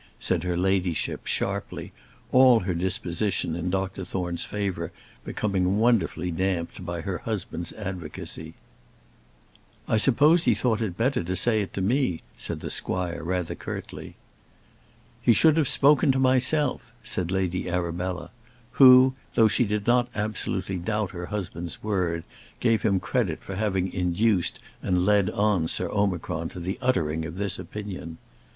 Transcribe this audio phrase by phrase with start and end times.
[0.19, 1.91] said her ladyship, sharply,
[2.31, 4.91] all her disposition in Dr Thorne's favour
[5.23, 8.55] becoming wonderfully damped by her husband's advocacy.
[9.87, 13.53] "I suppose he thought it better to say it to me," said the squire, rather
[13.53, 14.15] curtly.
[15.21, 18.31] "He should have spoken to myself," said Lady Arabella,
[18.71, 22.25] who, though she did not absolutely doubt her husband's word,
[22.59, 27.37] gave him credit for having induced and led on Sir Omicron to the uttering of
[27.37, 28.17] this opinion.